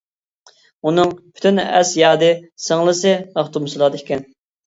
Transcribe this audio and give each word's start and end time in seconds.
ئۇنىڭ 0.91 1.11
پۈتۈن 1.17 1.61
ئەس-يادى 1.63 2.31
سىڭلىسى 2.67 3.13
مەختۇمسۇلادا 3.39 4.01
ئىكەن. 4.01 4.27